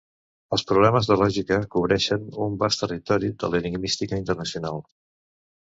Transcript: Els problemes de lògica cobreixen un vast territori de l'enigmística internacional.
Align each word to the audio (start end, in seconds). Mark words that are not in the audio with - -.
Els 0.55 0.63
problemes 0.69 1.09
de 1.09 1.17
lògica 1.23 1.59
cobreixen 1.75 2.25
un 2.47 2.57
vast 2.65 2.83
territori 2.85 3.31
de 3.45 3.53
l'enigmística 3.55 4.21
internacional. 4.25 4.85